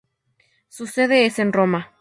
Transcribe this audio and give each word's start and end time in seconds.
Su 0.67 0.87
sede 0.87 1.27
es 1.27 1.37
en 1.37 1.53
Roma. 1.53 1.89